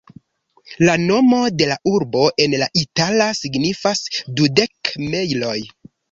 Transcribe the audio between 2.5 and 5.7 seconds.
la itala signifas ""dudek mejloj"".